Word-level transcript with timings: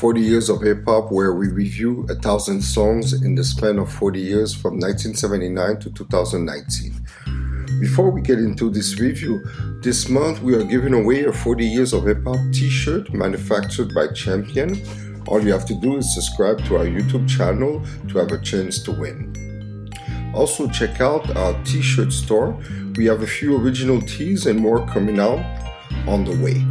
40 0.00 0.22
Years 0.22 0.48
of 0.48 0.62
Hip 0.62 0.86
Hop, 0.86 1.12
where 1.12 1.34
we 1.34 1.48
review 1.48 2.06
a 2.08 2.14
thousand 2.14 2.62
songs 2.62 3.12
in 3.12 3.34
the 3.34 3.44
span 3.44 3.78
of 3.78 3.92
40 3.92 4.18
years 4.18 4.54
from 4.54 4.80
1979 4.80 5.78
to 5.80 5.90
2019. 5.90 6.94
Before 7.78 8.08
we 8.08 8.22
get 8.22 8.38
into 8.38 8.70
this 8.70 8.98
review, 8.98 9.44
this 9.82 10.08
month 10.08 10.40
we 10.40 10.54
are 10.54 10.64
giving 10.64 10.94
away 10.94 11.24
a 11.24 11.32
40 11.34 11.66
Years 11.66 11.92
of 11.92 12.06
Hip 12.06 12.24
Hop 12.24 12.38
t 12.50 12.70
shirt 12.70 13.12
manufactured 13.12 13.92
by 13.94 14.06
Champion. 14.14 14.82
All 15.28 15.44
you 15.44 15.52
have 15.52 15.66
to 15.66 15.74
do 15.74 15.98
is 15.98 16.14
subscribe 16.14 16.64
to 16.64 16.78
our 16.78 16.86
YouTube 16.86 17.28
channel 17.28 17.82
to 18.08 18.16
have 18.16 18.32
a 18.32 18.40
chance 18.40 18.82
to 18.84 18.92
win. 18.92 19.92
Also, 20.34 20.66
check 20.66 21.02
out 21.02 21.36
our 21.36 21.62
t 21.64 21.82
shirt 21.82 22.10
store. 22.10 22.58
We 22.96 23.04
have 23.04 23.20
a 23.20 23.26
few 23.26 23.54
original 23.58 24.00
tees 24.00 24.46
and 24.46 24.58
more 24.58 24.86
coming 24.86 25.20
out 25.20 25.44
on 26.08 26.24
the 26.24 26.42
way. 26.42 26.69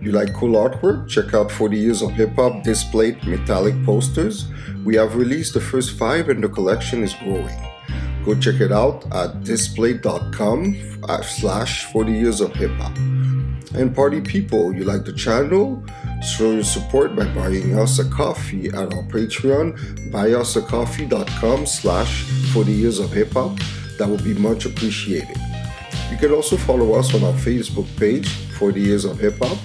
You 0.00 0.12
like 0.12 0.32
cool 0.34 0.52
artwork? 0.52 1.08
Check 1.08 1.34
out 1.34 1.50
40 1.50 1.76
Years 1.76 2.02
of 2.02 2.12
Hip 2.12 2.34
Hop 2.36 2.62
displayed 2.62 3.24
metallic 3.26 3.74
posters. 3.84 4.46
We 4.84 4.94
have 4.96 5.16
released 5.16 5.54
the 5.54 5.60
first 5.60 5.98
five 5.98 6.28
and 6.28 6.44
the 6.44 6.48
collection 6.48 7.02
is 7.02 7.14
growing. 7.14 7.56
Go 8.24 8.34
check 8.38 8.60
it 8.60 8.72
out 8.72 9.04
at 9.14 9.42
displate.com 9.42 10.76
slash 11.22 11.84
40 11.92 12.12
Years 12.12 12.40
of 12.40 12.54
Hip 12.54 12.72
Hop. 12.72 12.96
And 13.74 13.94
party 13.94 14.20
people, 14.20 14.74
you 14.74 14.84
like 14.84 15.04
the 15.04 15.12
channel? 15.12 15.82
Show 16.22 16.52
your 16.52 16.64
support 16.64 17.16
by 17.16 17.24
buying 17.34 17.78
us 17.78 17.98
a 17.98 18.08
coffee 18.08 18.68
at 18.68 18.92
our 18.92 19.02
Patreon, 19.04 20.10
buyusacoffee.com 20.10 21.66
slash 21.66 22.22
40 22.52 22.72
Years 22.72 22.98
of 22.98 23.12
Hip 23.12 23.32
Hop. 23.32 23.58
That 23.98 24.08
would 24.08 24.24
be 24.24 24.34
much 24.34 24.66
appreciated. 24.66 25.36
You 26.10 26.16
can 26.16 26.32
also 26.32 26.56
follow 26.56 26.92
us 26.92 27.14
on 27.14 27.24
our 27.24 27.32
Facebook 27.32 27.88
page, 27.96 28.28
40 28.58 28.80
Years 28.80 29.04
of 29.04 29.18
Hip 29.18 29.38
Hop 29.38 29.58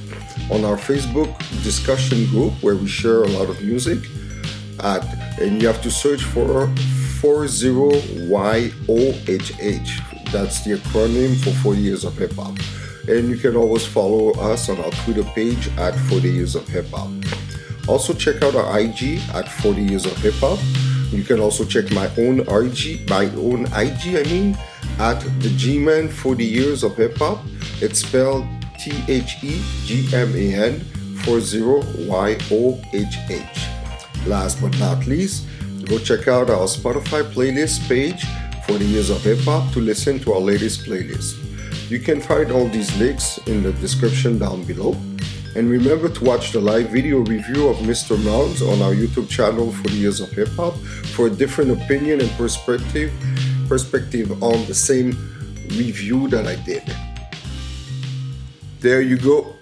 on 0.52 0.66
our 0.66 0.76
Facebook 0.76 1.36
discussion 1.64 2.26
group 2.28 2.54
where 2.62 2.76
we 2.76 2.88
share 2.88 3.24
a 3.24 3.28
lot 3.28 3.50
of 3.50 3.62
music. 3.64 4.00
At, 4.82 5.04
and 5.40 5.62
you 5.62 5.68
have 5.68 5.82
to 5.84 5.92
search 5.92 6.24
for 6.24 6.68
40YOHH. 7.22 8.72
That's 10.32 10.64
the 10.64 10.78
acronym 10.78 11.36
for 11.44 11.52
40 11.62 11.80
Years 11.80 12.04
of 12.04 12.18
Hip 12.18 12.34
Hop. 12.34 12.58
And 13.08 13.30
you 13.30 13.38
can 13.38 13.56
always 13.56 13.86
follow 13.86 14.32
us 14.32 14.70
on 14.70 14.80
our 14.80 14.92
Twitter 14.92 15.24
page 15.24 15.70
at 15.78 15.96
40 16.10 16.30
Years 16.30 16.56
of 16.56 16.68
Hip 16.70 16.90
Hop. 16.92 17.10
Also, 17.88 18.14
check 18.14 18.44
out 18.44 18.56
our 18.56 18.80
IG 18.80 19.20
at 19.34 19.48
40 19.48 19.82
Years 19.82 20.06
of 20.06 20.18
Hip 20.18 20.36
Hop. 20.36 20.60
You 21.12 21.24
can 21.24 21.40
also 21.40 21.66
check 21.66 21.92
my 21.92 22.10
own 22.18 22.42
IG, 22.42 23.10
my 23.10 23.26
own 23.36 23.66
IG, 23.74 24.16
I 24.16 24.24
mean, 24.30 24.58
at 25.00 25.20
the 25.42 25.50
G-Man 25.58 26.08
40 26.10 26.46
Years 26.46 26.84
of 26.84 26.96
Hip 26.96 27.18
Hop. 27.18 27.40
It's 27.82 28.00
spelled 28.00 28.46
T 28.82 28.92
H 29.08 29.44
E 29.44 29.62
G 29.86 30.10
M 30.12 30.34
A 30.36 30.56
N 30.56 30.80
40 31.24 32.08
Y 32.08 32.38
O 32.52 32.82
H 32.94 33.16
H. 33.30 33.68
Last 34.26 34.60
but 34.60 34.76
not 34.80 35.06
least, 35.06 35.46
go 35.86 36.00
check 36.00 36.28
out 36.28 36.50
our 36.50 36.66
Spotify 36.66 37.22
playlist 37.22 37.88
page 37.88 38.26
for 38.66 38.80
the 38.80 38.86
years 38.86 39.12
of 39.12 39.22
hip 39.24 39.38
hop 39.42 39.72
to 39.74 39.80
listen 39.80 40.18
to 40.22 40.34
our 40.34 40.40
latest 40.40 40.86
playlist. 40.86 41.38
You 41.92 42.00
can 42.00 42.20
find 42.20 42.52
all 42.52 42.68
these 42.70 42.92
links 42.98 43.38
in 43.46 43.62
the 43.62 43.72
description 43.74 44.40
down 44.40 44.64
below. 44.64 44.98
And 45.56 45.70
remember 45.70 46.10
to 46.10 46.24
watch 46.24 46.52
the 46.52 46.62
live 46.62 46.90
video 46.90 47.20
review 47.20 47.68
of 47.68 47.78
Mr. 47.78 48.18
Mounds 48.24 48.64
on 48.64 48.82
our 48.82 48.96
YouTube 48.96 49.30
channel 49.30 49.72
for 49.72 49.90
the 49.90 49.96
years 49.96 50.22
of 50.22 50.32
hip 50.32 50.50
hop 50.56 50.74
for 51.14 51.28
a 51.28 51.30
different 51.30 51.70
opinion 51.70 52.20
and 52.20 52.32
perspective 52.32 53.14
perspective 53.68 54.42
on 54.42 54.66
the 54.66 54.74
same 54.74 55.12
review 55.78 56.28
that 56.30 56.48
I 56.48 56.56
did 56.64 56.84
there 58.82 59.02
you 59.02 59.16
go. 59.16 59.56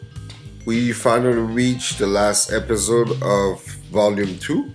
We 0.65 0.93
finally 0.93 1.41
reached 1.41 1.99
the 1.99 2.07
last 2.07 2.53
episode 2.53 3.21
of 3.21 3.61
Volume 3.91 4.37
2. 4.39 4.73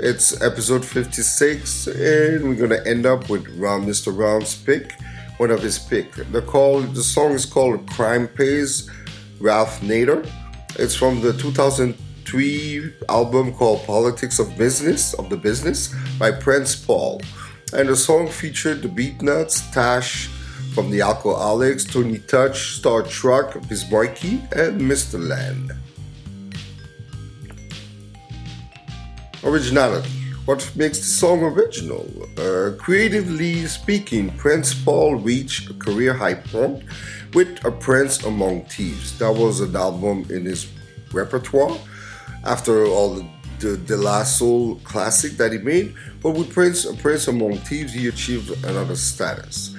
It's 0.00 0.42
episode 0.42 0.84
56, 0.84 1.86
and 1.86 2.48
we're 2.48 2.56
gonna 2.56 2.82
end 2.84 3.06
up 3.06 3.30
with 3.30 3.46
Round 3.56 3.86
Mr. 3.86 4.16
Round's 4.16 4.56
pick, 4.56 4.92
one 5.36 5.52
of 5.52 5.62
his 5.62 5.78
pick. 5.78 6.12
The 6.32 6.42
call 6.42 6.80
the 6.80 7.02
song 7.04 7.30
is 7.30 7.46
called 7.46 7.88
Crime 7.90 8.26
Pays, 8.26 8.90
Ralph 9.38 9.80
Nader. 9.82 10.28
It's 10.76 10.96
from 10.96 11.20
the 11.20 11.32
2003 11.34 12.92
album 13.08 13.54
called 13.54 13.84
Politics 13.84 14.40
of 14.40 14.58
Business 14.58 15.14
of 15.14 15.30
the 15.30 15.36
Business 15.36 15.94
by 16.18 16.32
Prince 16.32 16.74
Paul. 16.74 17.20
And 17.72 17.88
the 17.88 17.94
song 17.94 18.28
featured 18.28 18.82
the 18.82 18.88
Beatnuts, 18.88 19.72
Tash, 19.72 20.28
from 20.74 20.90
the 20.90 20.98
Alkaholiks, 20.98 21.90
Tony 21.90 22.18
Touch, 22.18 22.72
Star 22.72 23.02
Truck, 23.02 23.56
Biz 23.68 23.88
Markie, 23.92 24.42
and 24.50 24.80
Mr. 24.80 25.20
Len. 25.20 25.70
Originality. 29.44 30.10
What 30.46 30.68
makes 30.74 30.98
the 30.98 31.04
song 31.04 31.44
original? 31.44 32.10
Uh, 32.36 32.72
creatively 32.76 33.66
speaking, 33.66 34.30
Prince 34.36 34.74
Paul 34.74 35.14
reached 35.14 35.70
a 35.70 35.74
career 35.74 36.12
high 36.12 36.34
point 36.34 36.82
with 37.34 37.64
A 37.64 37.70
Prince 37.70 38.24
Among 38.24 38.64
Thieves. 38.64 39.16
That 39.20 39.32
was 39.32 39.60
an 39.60 39.76
album 39.76 40.26
in 40.28 40.44
his 40.44 40.66
repertoire 41.12 41.78
after 42.44 42.84
all 42.86 43.14
the, 43.14 43.28
the, 43.60 43.68
the 43.76 43.96
last 43.96 44.38
soul 44.40 44.80
classic 44.82 45.32
that 45.36 45.52
he 45.52 45.58
made. 45.58 45.94
But 46.20 46.30
with 46.30 46.52
Prince, 46.52 46.84
A 46.84 46.94
Prince 46.94 47.28
Among 47.28 47.58
Thieves, 47.58 47.92
he 47.92 48.08
achieved 48.08 48.64
another 48.64 48.96
status 48.96 49.74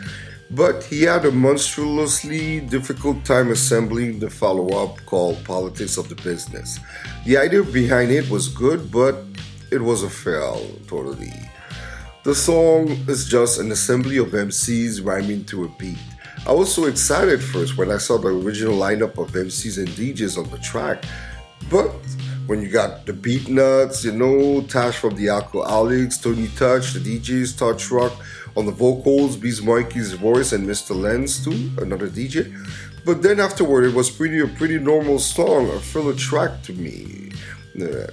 but 0.52 0.84
he 0.84 1.04
had 1.04 1.26
a 1.26 1.32
monstrously 1.32 2.60
difficult 2.62 3.26
time 3.26 3.52
assembling 3.52 4.20
the 4.20 4.30
follow 4.30 4.68
up 4.84 5.04
called 5.06 5.44
Politics 5.44 5.98
of 5.98 6.08
the 6.10 6.16
Business. 6.16 6.80
The 7.26 7.38
idea 7.38 7.64
behind 7.64 8.12
it 8.12 8.30
was 8.30 8.48
good, 8.48 8.92
but 8.92 9.24
it 9.72 9.82
was 9.82 10.04
a 10.04 10.10
fail, 10.10 10.66
totally. 10.88 11.34
The 12.24 12.36
song 12.36 12.90
is 13.08 13.28
just 13.28 13.60
an 13.60 13.72
assembly 13.72 14.18
of 14.18 14.28
MCs 14.28 15.06
rhyming 15.06 15.46
to 15.46 15.66
a 15.66 15.70
beat. 15.80 15.98
I 16.48 16.52
was 16.52 16.74
so 16.74 16.86
excited 16.86 17.42
first 17.42 17.78
when 17.78 17.92
I 17.92 17.98
saw 17.98 18.18
the 18.18 18.28
original 18.28 18.78
lineup 18.78 19.18
of 19.18 19.32
MCs 19.32 19.80
and 19.80 19.88
DJs 19.90 20.38
on 20.38 20.50
the 20.52 20.60
track, 20.60 21.04
but 21.70 21.92
when 22.46 22.62
you 22.62 22.70
got 22.70 23.06
the 23.08 23.14
Beatnuts, 23.14 24.04
you 24.06 24.12
know, 24.12 24.62
Tash 24.62 24.98
from 24.98 25.16
the 25.16 25.26
Alkaholiks, 25.26 26.22
Tony 26.22 26.48
Touch, 26.50 26.94
the 26.94 27.00
DJs, 27.00 27.58
Touch 27.58 27.84
Truck, 27.84 28.14
on 28.56 28.66
the 28.66 28.72
vocals, 28.72 29.36
Biz 29.38 29.62
Markie's 29.62 30.14
voice, 30.14 30.54
and 30.54 30.68
Mr. 30.68 30.96
Lenz 30.96 31.44
too, 31.44 31.72
another 31.82 32.08
DJ. 32.08 32.54
But 33.06 33.22
then 33.22 33.40
afterward, 33.40 33.86
it 33.86 33.94
was 33.94 34.10
pretty 34.10 34.40
a 34.40 34.48
pretty 34.48 34.80
normal 34.80 35.20
song, 35.20 35.70
a 35.70 35.80
filler 35.80 36.16
track 36.16 36.64
to 36.64 36.74
me. 36.74 37.32
Uh, 37.80 38.08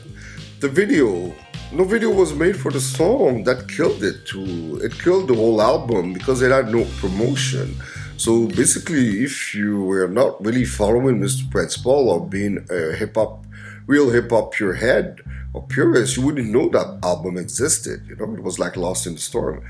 the 0.60 0.68
video, 0.68 1.34
no 1.72 1.84
video 1.84 2.10
was 2.10 2.34
made 2.34 2.56
for 2.56 2.70
the 2.70 2.80
song. 2.80 3.44
That 3.44 3.68
killed 3.68 4.02
it 4.02 4.26
too. 4.26 4.80
It 4.82 4.92
killed 5.00 5.28
the 5.28 5.34
whole 5.34 5.62
album 5.62 6.12
because 6.12 6.42
it 6.42 6.50
had 6.50 6.72
no 6.72 6.84
promotion. 6.98 7.76
So 8.16 8.46
basically, 8.48 9.24
if 9.24 9.54
you 9.54 9.82
were 9.82 10.08
not 10.08 10.44
really 10.44 10.64
following 10.64 11.20
Mr. 11.20 11.50
Prince 11.50 11.76
Paul 11.76 12.10
or 12.10 12.28
being 12.28 12.64
a 12.70 12.94
hip 12.94 13.14
hop, 13.14 13.46
real 13.86 14.10
hip 14.10 14.30
hop 14.30 14.52
pure 14.52 14.74
head 14.74 15.20
or 15.54 15.62
purist, 15.66 16.16
you 16.16 16.26
wouldn't 16.26 16.50
know 16.50 16.68
that 16.68 17.00
album 17.02 17.38
existed. 17.38 18.04
You 18.06 18.16
know, 18.16 18.34
it 18.34 18.42
was 18.42 18.58
like 18.58 18.76
Lost 18.76 19.06
in 19.06 19.14
the 19.14 19.20
Storm. 19.20 19.64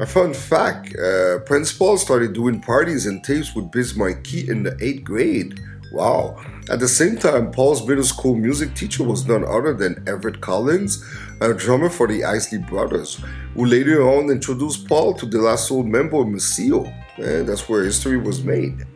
A 0.00 0.06
fun 0.06 0.32
fact 0.32 0.98
uh, 0.98 1.40
Prince 1.40 1.74
Paul 1.74 1.98
started 1.98 2.32
doing 2.32 2.58
parties 2.58 3.04
and 3.04 3.22
tapes 3.22 3.54
with 3.54 3.70
Biz 3.70 3.96
Markie 3.96 4.48
in 4.48 4.62
the 4.62 4.70
8th 4.70 5.04
grade. 5.04 5.60
Wow. 5.92 6.42
At 6.70 6.80
the 6.80 6.88
same 6.88 7.18
time, 7.18 7.50
Paul's 7.50 7.86
middle 7.86 8.04
school 8.04 8.34
music 8.34 8.74
teacher 8.74 9.04
was 9.04 9.28
none 9.28 9.44
other 9.44 9.74
than 9.74 10.02
Everett 10.08 10.40
Collins, 10.40 11.04
a 11.42 11.52
drummer 11.52 11.90
for 11.90 12.08
the 12.08 12.24
Isley 12.24 12.56
Brothers, 12.56 13.22
who 13.52 13.66
later 13.66 14.08
on 14.08 14.30
introduced 14.30 14.88
Paul 14.88 15.12
to 15.14 15.26
De 15.26 15.36
La 15.36 15.56
Soul 15.56 15.82
member 15.82 16.24
Maseo. 16.24 16.90
And 17.18 17.46
that's 17.46 17.68
where 17.68 17.84
history 17.84 18.16
was 18.16 18.42
made. 18.42 18.86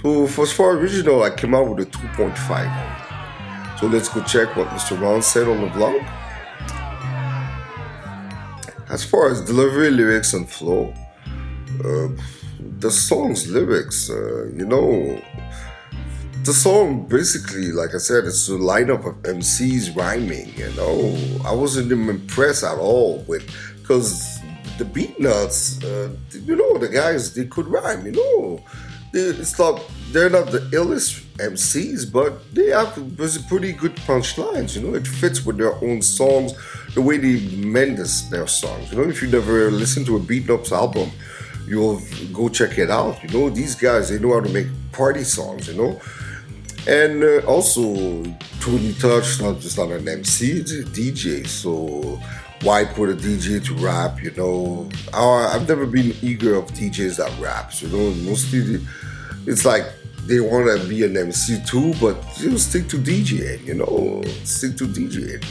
So, 0.00 0.26
for 0.26 0.44
as 0.44 0.52
far 0.54 0.74
as 0.74 0.82
original, 0.82 1.22
I 1.22 1.28
came 1.28 1.54
out 1.54 1.68
with 1.68 1.86
a 1.86 1.90
2.5. 1.90 3.78
So, 3.78 3.88
let's 3.88 4.08
go 4.08 4.22
check 4.22 4.56
what 4.56 4.68
Mr. 4.68 4.98
Ron 4.98 5.20
said 5.20 5.48
on 5.48 5.60
the 5.60 5.68
vlog. 5.68 6.23
As 8.94 9.04
far 9.04 9.28
as 9.28 9.40
delivery, 9.40 9.90
lyrics, 9.90 10.34
and 10.34 10.48
flow, 10.48 10.94
uh, 11.84 12.08
the 12.78 12.92
song's 12.92 13.50
lyrics, 13.50 14.08
uh, 14.08 14.44
you 14.54 14.64
know, 14.64 15.20
the 16.44 16.52
song 16.52 17.08
basically, 17.08 17.72
like 17.72 17.92
I 17.92 17.98
said, 17.98 18.24
it's 18.24 18.48
a 18.48 18.52
lineup 18.52 19.04
of 19.04 19.16
MCs 19.24 19.96
rhyming. 19.96 20.48
You 20.56 20.72
know, 20.74 21.18
I 21.44 21.52
wasn't 21.52 21.90
even 21.90 22.08
impressed 22.08 22.62
at 22.62 22.78
all 22.78 23.24
with 23.26 23.44
because 23.80 24.38
the 24.78 24.84
Beatnuts, 24.84 25.82
uh, 25.82 26.14
you 26.30 26.54
know, 26.54 26.78
the 26.78 26.88
guys 26.88 27.34
they 27.34 27.46
could 27.46 27.66
rhyme. 27.66 28.06
You 28.06 28.12
know, 28.12 28.64
it's 29.12 29.58
not 29.58 29.82
they're 30.14 30.30
not 30.30 30.46
the 30.52 30.60
illest 30.70 31.24
MCs, 31.38 32.10
but 32.10 32.32
they 32.54 32.68
have 32.68 32.94
pretty 33.48 33.72
good 33.72 33.96
punchlines. 33.96 34.76
You 34.76 34.82
know, 34.82 34.94
it 34.94 35.06
fits 35.06 35.44
with 35.44 35.58
their 35.58 35.74
own 35.84 36.02
songs, 36.02 36.54
the 36.94 37.02
way 37.02 37.18
they 37.18 37.40
mend 37.56 37.98
their 37.98 38.46
songs. 38.46 38.92
You 38.92 38.98
know, 38.98 39.08
if 39.08 39.20
you 39.20 39.28
never 39.28 39.72
listened 39.72 40.06
to 40.06 40.16
a 40.16 40.20
Beatnuts 40.20 40.70
album, 40.70 41.10
you'll 41.66 42.00
go 42.32 42.48
check 42.48 42.78
it 42.78 42.90
out. 42.90 43.20
You 43.24 43.28
know, 43.30 43.50
these 43.50 43.74
guys 43.74 44.08
they 44.08 44.20
know 44.20 44.34
how 44.34 44.40
to 44.40 44.48
make 44.50 44.68
party 44.92 45.24
songs. 45.24 45.66
You 45.66 45.74
know, 45.74 46.00
And 46.86 47.24
uh, 47.24 47.46
also, 47.48 48.22
Tony 48.60 48.92
Touch, 48.94 49.40
not 49.40 49.58
just 49.58 49.76
not 49.78 49.90
an 49.90 50.06
MC, 50.06 50.60
it's 50.60 50.70
a 50.70 50.84
DJ. 50.84 51.44
So 51.44 52.20
why 52.62 52.84
put 52.84 53.10
a 53.10 53.14
DJ 53.14 53.64
to 53.64 53.74
rap? 53.84 54.22
You 54.22 54.30
know, 54.36 54.88
I, 55.12 55.56
I've 55.56 55.68
never 55.68 55.86
been 55.86 56.14
eager 56.22 56.54
of 56.54 56.66
DJs 56.70 57.16
that 57.16 57.36
raps. 57.40 57.82
You 57.82 57.88
know, 57.88 58.14
mostly 58.30 58.80
it's 59.46 59.64
like 59.64 59.86
they 60.26 60.40
want 60.40 60.80
to 60.80 60.88
be 60.88 61.04
an 61.04 61.16
MC 61.16 61.62
too, 61.66 61.94
but 62.00 62.16
you 62.40 62.56
stick 62.58 62.88
to 62.88 62.96
DJing. 62.96 63.64
You 63.64 63.74
know, 63.74 64.22
stick 64.44 64.76
to 64.78 64.86
DJing. 64.86 65.44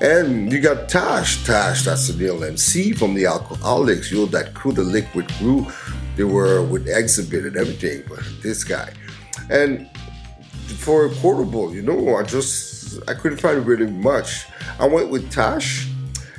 And 0.00 0.52
you 0.52 0.60
got 0.60 0.88
Tash, 0.88 1.44
Tash, 1.44 1.84
that's 1.84 2.06
the 2.06 2.14
real 2.14 2.44
MC 2.44 2.92
from 2.92 3.14
the 3.14 3.24
Alkaholiks. 3.24 4.12
You 4.12 4.18
know, 4.18 4.26
that 4.26 4.54
crew, 4.54 4.72
the 4.72 4.82
Likwit 4.82 5.28
crew, 5.38 5.66
they 6.16 6.24
were 6.24 6.62
with 6.62 6.86
Xzibit 6.86 7.46
and 7.46 7.56
everything, 7.56 8.04
but 8.08 8.22
this 8.42 8.62
guy. 8.62 8.92
And 9.50 9.90
for 10.66 11.06
a 11.06 11.10
portable, 11.10 11.74
you 11.74 11.82
know, 11.82 12.16
I 12.16 12.22
just 12.22 13.00
I 13.08 13.14
couldn't 13.14 13.38
find 13.38 13.66
really 13.66 13.90
much. 13.90 14.46
I 14.78 14.86
went 14.86 15.10
with 15.10 15.32
Tash, 15.32 15.88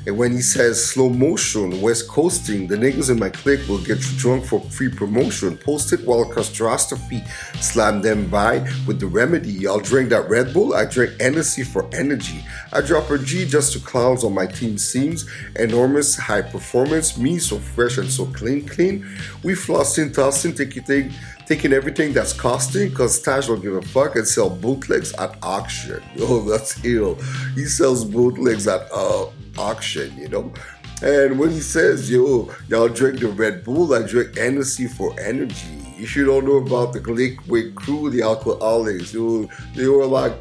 and 0.05 0.17
when 0.17 0.31
he 0.31 0.41
says 0.41 0.83
slow 0.83 1.09
motion, 1.09 1.81
west 1.81 2.07
coasting, 2.07 2.67
the 2.67 2.75
niggas 2.75 3.09
in 3.09 3.19
my 3.19 3.29
clique 3.29 3.67
will 3.67 3.79
get 3.79 3.97
you 3.97 4.17
drunk 4.17 4.45
for 4.45 4.59
free 4.61 4.89
promotion. 4.89 5.57
Post 5.57 5.93
it 5.93 6.05
while 6.05 6.25
catastrophe 6.25 7.23
slam 7.59 8.01
them 8.01 8.29
by 8.29 8.59
with 8.87 8.99
the 8.99 9.07
remedy. 9.07 9.51
Y'all 9.51 9.79
drink 9.79 10.09
that 10.09 10.29
Red 10.29 10.53
Bull, 10.53 10.73
I 10.73 10.85
drink 10.85 11.19
Hennessy 11.19 11.63
for 11.63 11.89
energy. 11.93 12.43
I 12.71 12.81
drop 12.81 13.09
a 13.09 13.17
G 13.17 13.45
just 13.45 13.73
to 13.73 13.79
clowns 13.79 14.23
on 14.23 14.33
my 14.33 14.45
team 14.45 14.77
seems. 14.77 15.29
Enormous 15.55 16.15
high 16.15 16.41
performance, 16.41 17.17
me 17.17 17.37
so 17.39 17.59
fresh 17.59 17.97
and 17.97 18.09
so 18.09 18.25
clean, 18.27 18.67
clean. 18.67 19.05
We 19.43 19.53
flossing, 19.53 20.13
tossing, 20.13 20.53
taking, 20.55 21.11
taking 21.49 21.73
everything 21.73 22.13
that's 22.13 22.31
costing 22.31 22.89
because 22.89 23.19
Tash 23.19 23.47
don't 23.47 23.59
give 23.59 23.73
a 23.73 23.81
fuck 23.81 24.15
and 24.15 24.27
sell 24.27 24.51
bootlegs 24.51 25.13
at 25.13 25.35
auction. 25.41 25.99
Yo, 26.15 26.41
that's 26.41 26.85
ill. 26.85 27.15
He 27.55 27.65
sells 27.65 28.05
bootlegs 28.05 28.67
at 28.67 28.87
uh, 28.93 29.25
auction, 29.57 30.15
you 30.15 30.27
know. 30.27 30.53
And 31.01 31.39
when 31.39 31.49
he 31.49 31.61
says, 31.61 32.11
yo, 32.11 32.53
y'all 32.67 32.89
drink 32.89 33.21
the 33.21 33.29
Red 33.29 33.63
Bull, 33.63 33.93
I 33.93 34.05
drink 34.05 34.37
Hennessy 34.37 34.85
for 34.85 35.17
energy. 35.17 35.77
You 35.97 36.05
should 36.05 36.27
all 36.27 36.41
know 36.41 36.57
about 36.57 36.91
the 36.91 36.99
Likwit 36.99 37.73
crew, 37.73 38.09
the 38.09 38.19
Alkaholiks. 38.19 39.13
You 39.13 39.49
they 39.75 39.87
were 39.87 40.05
like, 40.05 40.33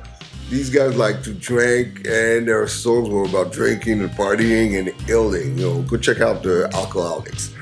these 0.51 0.69
guys 0.69 0.97
like 0.97 1.23
to 1.23 1.33
drink, 1.33 1.99
and 2.09 2.49
their 2.49 2.67
songs 2.67 3.09
were 3.09 3.23
about 3.23 3.53
drinking 3.53 4.01
and 4.01 4.11
partying 4.11 4.77
and 4.77 4.89
illing. 5.09 5.57
You 5.59 5.67
know, 5.67 5.83
go 5.83 5.97
check 5.97 6.21
out 6.21 6.43
the 6.43 6.69
Alkaholiks. 6.73 7.55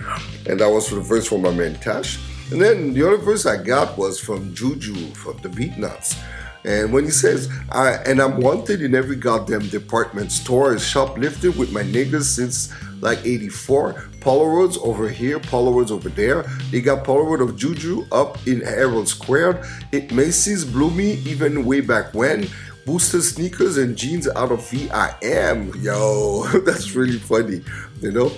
And 0.48 0.58
that 0.58 0.70
was 0.70 0.88
for 0.88 0.94
the 0.94 1.02
verse 1.02 1.28
from 1.28 1.42
my 1.42 1.50
man 1.52 1.74
Tash. 1.74 2.18
And 2.50 2.60
then 2.60 2.94
the 2.94 3.06
other 3.06 3.16
verse 3.16 3.44
I 3.44 3.62
got 3.62 3.98
was 3.98 4.20
from 4.20 4.54
Juju 4.54 4.94
from 5.14 5.36
the 5.38 5.48
Beatnuts. 5.48 6.16
And 6.64 6.92
when 6.92 7.04
he 7.04 7.10
says, 7.10 7.48
I, 7.70 7.92
and 8.06 8.20
I'm 8.20 8.40
wanted 8.40 8.82
in 8.82 8.94
every 8.94 9.16
goddamn 9.16 9.68
department 9.68 10.32
store, 10.32 10.74
is 10.74 10.82
shoplifted 10.82 11.56
with 11.56 11.72
my 11.72 11.82
niggas 11.82 12.24
since 12.24 12.72
like 13.00 13.24
84. 13.24 13.92
Polaroids 14.20 14.76
over 14.82 15.08
here, 15.08 15.38
Polaroids 15.38 15.92
over 15.92 16.08
there. 16.08 16.42
They 16.72 16.80
got 16.80 17.04
Polaroid 17.04 17.40
of 17.40 17.56
Juju 17.56 18.06
up 18.10 18.44
in 18.46 18.60
Herald 18.60 19.06
Square. 19.06 19.64
It 19.92 20.12
Macy's 20.12 20.64
blew 20.64 20.90
me 20.90 21.14
even 21.24 21.64
way 21.64 21.80
back 21.80 22.12
when. 22.14 22.48
Booster 22.84 23.20
sneakers 23.20 23.78
and 23.78 23.96
jeans 23.96 24.28
out 24.28 24.50
of 24.50 24.68
VIM. 24.68 25.72
Yo, 25.80 26.46
that's 26.64 26.94
really 26.94 27.18
funny, 27.18 27.62
you 28.00 28.12
know? 28.12 28.32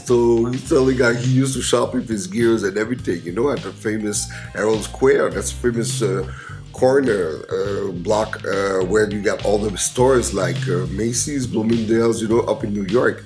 So 0.00 0.46
he's 0.46 0.66
telling 0.68 0.96
guy 0.96 1.14
he 1.14 1.30
used 1.32 1.54
to 1.54 1.62
shop 1.62 1.92
with 1.92 2.08
his 2.08 2.26
gears 2.26 2.62
and 2.62 2.78
everything, 2.78 3.22
you 3.24 3.32
know, 3.32 3.50
at 3.50 3.60
the 3.60 3.72
famous 3.72 4.30
Herald 4.54 4.82
Square. 4.84 5.30
That's 5.30 5.52
famous 5.52 6.00
uh, 6.00 6.32
corner 6.72 7.42
uh, 7.50 7.92
block 7.92 8.42
uh, 8.44 8.80
where 8.86 9.10
you 9.10 9.20
got 9.20 9.44
all 9.44 9.58
the 9.58 9.76
stores 9.76 10.32
like 10.32 10.56
uh, 10.66 10.86
Macy's, 10.86 11.46
Bloomingdale's, 11.46 12.22
you 12.22 12.28
know, 12.28 12.40
up 12.40 12.64
in 12.64 12.72
New 12.72 12.86
York. 12.86 13.22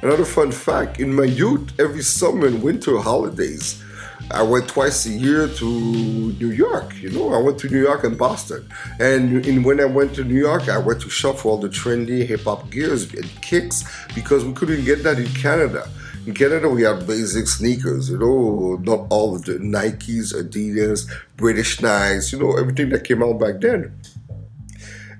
Another 0.00 0.24
fun 0.24 0.52
fact: 0.52 1.00
in 1.00 1.12
my 1.12 1.24
youth, 1.24 1.72
every 1.80 2.02
summer 2.02 2.46
and 2.46 2.62
winter 2.62 2.96
holidays, 2.98 3.82
I 4.30 4.42
went 4.42 4.68
twice 4.68 5.06
a 5.06 5.10
year 5.10 5.48
to 5.48 5.64
New 5.64 6.50
York. 6.50 6.94
You 7.00 7.10
know, 7.10 7.32
I 7.32 7.38
went 7.38 7.58
to 7.60 7.68
New 7.68 7.80
York 7.80 8.04
and 8.04 8.18
Boston. 8.18 8.68
And 8.98 9.44
in, 9.46 9.62
when 9.62 9.80
I 9.80 9.86
went 9.86 10.14
to 10.16 10.24
New 10.24 10.38
York, 10.38 10.68
I 10.68 10.78
went 10.78 11.00
to 11.02 11.10
shop 11.10 11.38
for 11.38 11.52
all 11.52 11.58
the 11.58 11.68
trendy 11.68 12.26
hip 12.26 12.42
hop 12.42 12.70
gears 12.70 13.12
and 13.14 13.24
kicks 13.42 13.84
because 14.14 14.44
we 14.44 14.52
couldn't 14.52 14.84
get 14.84 15.02
that 15.04 15.18
in 15.18 15.28
Canada. 15.28 15.88
In 16.26 16.34
Canada, 16.34 16.68
we 16.68 16.82
have 16.82 17.06
basic 17.06 17.46
sneakers, 17.46 18.10
you 18.10 18.18
know, 18.18 18.78
not 18.82 19.06
all 19.08 19.34
of 19.34 19.44
the 19.44 19.54
Nikes, 19.54 20.34
Adidas, 20.34 21.10
British 21.36 21.80
Knights, 21.80 22.32
you 22.32 22.38
know, 22.38 22.58
everything 22.58 22.90
that 22.90 23.04
came 23.04 23.22
out 23.22 23.40
back 23.40 23.60
then. 23.62 23.98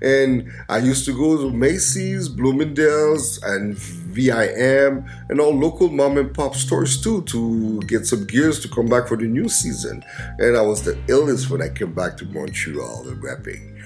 And 0.01 0.51
I 0.69 0.77
used 0.77 1.05
to 1.05 1.13
go 1.17 1.37
to 1.37 1.51
Macy's, 1.51 2.29
Bloomingdale's, 2.29 3.41
and 3.43 3.77
VIM, 4.19 5.05
and 5.29 5.39
all 5.39 5.53
local 5.57 5.89
mom 5.89 6.17
and 6.17 6.33
pop 6.33 6.55
stores 6.55 7.01
too 7.01 7.21
to 7.23 7.79
get 7.81 8.05
some 8.05 8.25
gears 8.25 8.59
to 8.61 8.67
come 8.67 8.87
back 8.87 9.07
for 9.07 9.17
the 9.17 9.25
new 9.27 9.47
season. 9.49 10.03
And 10.37 10.57
I 10.57 10.61
was 10.61 10.83
the 10.83 10.93
illest 11.07 11.49
when 11.49 11.61
I 11.61 11.69
came 11.69 11.93
back 11.93 12.17
to 12.17 12.25
Montreal 12.25 13.07
and 13.07 13.23
rapping. 13.23 13.79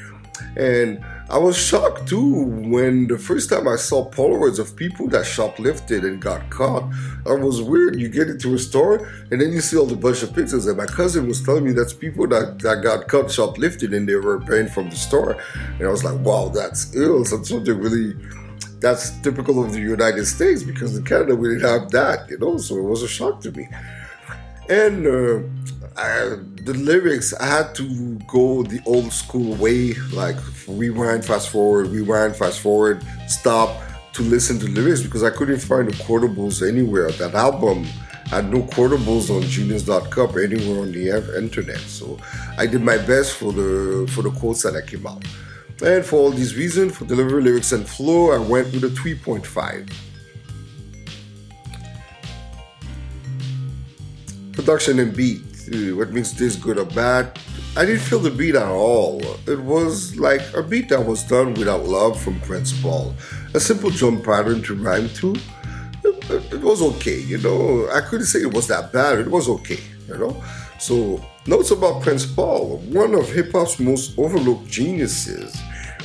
And 0.55 1.03
I 1.29 1.37
was 1.37 1.57
shocked 1.57 2.07
too 2.07 2.43
when 2.45 3.07
the 3.07 3.17
first 3.17 3.49
time 3.49 3.67
I 3.67 3.75
saw 3.75 4.09
Polaroids 4.09 4.59
of 4.59 4.75
people 4.75 5.07
that 5.09 5.25
shoplifted 5.25 6.03
and 6.03 6.21
got 6.21 6.49
caught. 6.49 6.83
It 7.25 7.39
was 7.39 7.61
weird. 7.61 7.99
You 7.99 8.09
get 8.09 8.27
into 8.29 8.53
a 8.53 8.59
store 8.59 9.07
and 9.31 9.41
then 9.41 9.51
you 9.51 9.61
see 9.61 9.77
all 9.77 9.85
the 9.85 9.95
bunch 9.95 10.21
of 10.21 10.33
pictures. 10.33 10.67
And 10.67 10.77
my 10.77 10.85
cousin 10.85 11.27
was 11.27 11.41
telling 11.41 11.63
me 11.63 11.71
that's 11.71 11.93
people 11.93 12.27
that, 12.27 12.59
that 12.59 12.83
got 12.83 13.07
caught 13.07 13.31
shoplifting 13.31 13.93
and 13.93 14.07
they 14.07 14.15
were 14.15 14.41
paying 14.41 14.67
from 14.67 14.89
the 14.89 14.95
store. 14.95 15.37
And 15.79 15.87
I 15.87 15.91
was 15.91 16.03
like, 16.03 16.19
wow, 16.19 16.49
that's 16.49 16.95
ill. 16.95 17.23
That's 17.23 17.49
something 17.49 17.77
really 17.77 18.13
that's 18.83 19.11
typical 19.21 19.63
of 19.63 19.71
the 19.71 19.79
United 19.79 20.25
States 20.25 20.61
because 20.61 20.97
in 20.97 21.05
Canada 21.05 21.35
we 21.35 21.47
didn't 21.47 21.69
have 21.69 21.89
that, 21.91 22.29
you 22.29 22.37
know. 22.37 22.57
So 22.57 22.77
it 22.77 22.83
was 22.83 23.01
a 23.01 23.07
shock 23.07 23.39
to 23.41 23.51
me. 23.51 23.69
And 24.69 25.07
uh, 25.07 25.39
I, 25.95 26.35
the 26.67 26.73
lyrics, 26.73 27.33
I 27.33 27.45
had 27.45 27.75
to 27.75 28.19
go 28.27 28.63
the 28.63 28.81
old 28.85 29.13
school 29.13 29.55
way, 29.55 29.93
like 30.11 30.35
rewind, 30.67 31.23
fast 31.23 31.49
forward, 31.49 31.87
rewind, 31.87 32.35
fast 32.35 32.59
forward, 32.59 33.05
stop 33.27 33.81
to 34.13 34.21
listen 34.21 34.59
to 34.59 34.67
lyrics 34.67 35.01
because 35.01 35.23
I 35.23 35.29
couldn't 35.29 35.59
find 35.59 35.87
the 35.87 35.93
quotables 36.03 36.67
anywhere. 36.67 37.09
That 37.11 37.35
album 37.35 37.85
had 38.25 38.51
no 38.51 38.63
quotables 38.63 39.29
on 39.29 39.43
Genius.com 39.43 40.35
or 40.35 40.41
anywhere 40.41 40.81
on 40.81 40.91
the 40.91 41.37
internet. 41.37 41.79
So 41.79 42.19
I 42.57 42.67
did 42.67 42.81
my 42.81 42.97
best 42.97 43.35
for 43.35 43.53
the 43.53 44.11
for 44.13 44.23
the 44.23 44.31
quotes 44.31 44.63
that 44.63 44.75
I 44.75 44.81
came 44.85 45.07
out. 45.07 45.23
And 45.81 46.05
for 46.05 46.17
all 46.17 46.31
these 46.31 46.55
reasons, 46.55 46.97
for 46.97 47.05
delivery, 47.05 47.41
lyrics, 47.41 47.71
and 47.71 47.87
flow, 47.87 48.31
I 48.31 48.37
went 48.37 48.71
with 48.73 48.83
a 48.83 48.89
3.5. 48.89 49.91
Production 54.53 54.99
and 54.99 55.15
beat 55.15 55.41
uh, 55.71 55.95
what 55.95 56.11
makes 56.11 56.31
this 56.31 56.55
good 56.55 56.77
or 56.77 56.85
bad. 56.85 57.39
I 57.75 57.85
didn't 57.85 58.01
feel 58.01 58.19
the 58.19 58.29
beat 58.29 58.55
at 58.55 58.67
all. 58.67 59.21
It 59.47 59.59
was 59.59 60.17
like 60.17 60.41
a 60.53 60.61
beat 60.61 60.89
that 60.89 61.05
was 61.05 61.23
done 61.23 61.53
without 61.53 61.85
love 61.85 62.21
from 62.21 62.39
Prince 62.41 62.79
Paul. 62.81 63.15
A 63.53 63.59
simple 63.59 63.89
drum 63.89 64.21
pattern 64.21 64.61
to 64.63 64.75
rhyme 64.75 65.09
to. 65.15 65.35
It, 66.03 66.53
it 66.53 66.61
was 66.61 66.81
okay, 66.81 67.19
you 67.19 67.37
know. 67.39 67.89
I 67.91 68.01
couldn't 68.01 68.27
say 68.27 68.41
it 68.41 68.53
was 68.53 68.67
that 68.67 68.91
bad. 68.91 69.19
It 69.19 69.27
was 69.27 69.49
okay, 69.49 69.79
you 70.07 70.17
know. 70.17 70.43
So, 70.83 71.17
notes 71.47 71.71
about 71.71 72.01
Prince 72.01 72.25
Paul, 72.25 72.79
one 72.89 73.15
of 73.15 73.31
hip 73.31 73.53
hop's 73.53 73.79
most 73.79 74.19
overlooked 74.19 74.67
geniuses. 74.67 75.57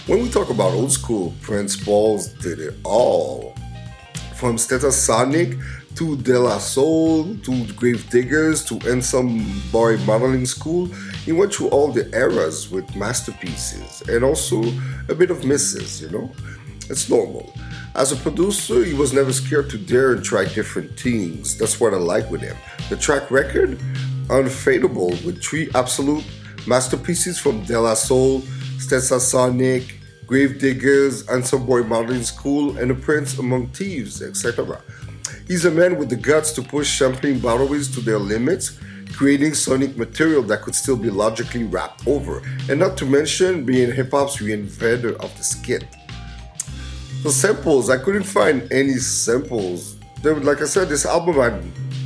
When 0.06 0.22
we 0.22 0.30
talk 0.30 0.50
about 0.50 0.70
old 0.70 0.92
school, 0.92 1.34
Prince 1.42 1.76
Paul's 1.76 2.28
did 2.28 2.60
it 2.60 2.74
all. 2.84 3.56
From 4.36 4.54
Stetsasonic 4.54 5.60
to 5.96 6.16
De 6.18 6.38
La 6.38 6.58
Soul, 6.58 7.24
to 7.38 7.50
Gravediggaz, 7.74 8.68
to 8.68 8.78
Handsome 8.88 9.44
Boy 9.72 9.96
Modeling 10.06 10.46
School. 10.46 10.86
He 11.24 11.32
went 11.32 11.52
through 11.52 11.70
all 11.70 11.90
the 11.90 12.08
eras 12.16 12.70
with 12.70 12.94
masterpieces 12.94 14.08
and 14.08 14.22
also 14.22 14.62
a 15.08 15.14
bit 15.16 15.32
of 15.32 15.44
misses, 15.44 16.00
you 16.00 16.08
know? 16.10 16.30
It's 16.88 17.10
normal. 17.10 17.52
As 17.96 18.12
a 18.12 18.16
producer, 18.16 18.84
he 18.84 18.94
was 18.94 19.12
never 19.12 19.32
scared 19.32 19.70
to 19.70 19.78
dare 19.78 20.12
and 20.12 20.24
try 20.24 20.44
different 20.44 20.98
things. 21.00 21.58
That's 21.58 21.80
what 21.80 21.92
I 21.92 21.96
like 21.96 22.30
with 22.30 22.42
him. 22.42 22.56
The 22.90 22.96
track 22.96 23.28
record, 23.30 23.76
unfadable, 24.28 25.10
with 25.24 25.42
three 25.42 25.70
absolute 25.74 26.24
masterpieces 26.66 27.38
from 27.38 27.64
De 27.64 27.78
La 27.78 27.94
Soul, 27.94 28.40
Stetsasonic, 28.78 29.92
Gravediggaz, 30.26 31.28
Handsome 31.28 31.64
Boy 31.64 31.82
Modeling 31.82 32.22
School, 32.22 32.76
and 32.78 32.90
The 32.90 32.94
Prince 32.94 33.38
Among 33.38 33.68
Thieves, 33.68 34.22
etc. 34.22 34.80
He's 35.46 35.64
a 35.64 35.70
man 35.70 35.96
with 35.96 36.10
the 36.10 36.16
guts 36.16 36.52
to 36.52 36.62
push 36.62 36.88
champagne 36.88 37.38
bottles 37.38 37.88
to 37.94 38.00
their 38.00 38.18
limits, 38.18 38.78
creating 39.14 39.54
sonic 39.54 39.96
material 39.96 40.42
that 40.42 40.62
could 40.62 40.74
still 40.74 40.96
be 40.96 41.08
logically 41.08 41.64
wrapped 41.64 42.06
over, 42.06 42.42
and 42.68 42.78
not 42.78 42.96
to 42.98 43.06
mention 43.06 43.64
being 43.64 43.90
hip 43.90 44.10
hop's 44.10 44.36
reinventor 44.36 45.16
of 45.16 45.34
the 45.38 45.42
skit. 45.42 45.84
The 47.22 47.30
samples, 47.30 47.90
I 47.90 47.96
couldn't 47.96 48.24
find 48.24 48.70
any 48.70 48.98
samples. 48.98 49.96
There, 50.22 50.36
like 50.36 50.60
I 50.60 50.66
said, 50.66 50.88
this 50.88 51.06
album 51.06 51.34
had 51.36 51.64